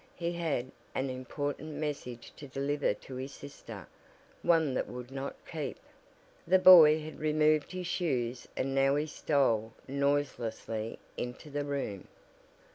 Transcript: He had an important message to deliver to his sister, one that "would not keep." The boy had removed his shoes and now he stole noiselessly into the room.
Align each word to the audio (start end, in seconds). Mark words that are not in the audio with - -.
He 0.15 0.31
had 0.33 0.71
an 0.95 1.11
important 1.11 1.73
message 1.75 2.33
to 2.37 2.47
deliver 2.47 2.91
to 2.95 3.15
his 3.17 3.33
sister, 3.35 3.87
one 4.41 4.73
that 4.73 4.87
"would 4.87 5.11
not 5.11 5.35
keep." 5.45 5.77
The 6.47 6.57
boy 6.57 6.99
had 6.99 7.19
removed 7.19 7.71
his 7.71 7.85
shoes 7.85 8.47
and 8.57 8.73
now 8.73 8.95
he 8.95 9.05
stole 9.05 9.73
noiselessly 9.87 10.97
into 11.17 11.51
the 11.51 11.65
room. 11.65 12.07